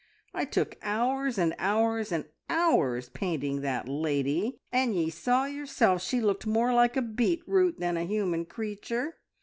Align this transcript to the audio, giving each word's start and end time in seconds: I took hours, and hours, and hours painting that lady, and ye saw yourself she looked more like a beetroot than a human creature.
I 0.33 0.45
took 0.45 0.79
hours, 0.81 1.37
and 1.37 1.53
hours, 1.59 2.11
and 2.11 2.25
hours 2.49 3.09
painting 3.09 3.61
that 3.61 3.87
lady, 3.87 4.57
and 4.71 4.95
ye 4.95 5.11
saw 5.11 5.45
yourself 5.45 6.01
she 6.01 6.19
looked 6.19 6.47
more 6.47 6.73
like 6.73 6.97
a 6.97 7.03
beetroot 7.03 7.79
than 7.79 7.97
a 7.97 8.05
human 8.05 8.45
creature. 8.45 9.17